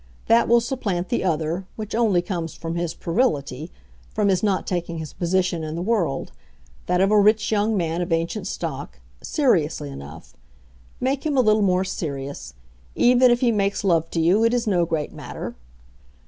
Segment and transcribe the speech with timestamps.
[0.25, 3.69] That will supplant the other, which only comes from his puerility,
[4.15, 8.11] from his not taking his position in the world—that of a rich young man of
[8.11, 10.35] ancient stock—seriously enough.
[10.99, 12.55] Make him a little more serious.
[12.95, 15.53] Even if he makes love to you it is no great matter."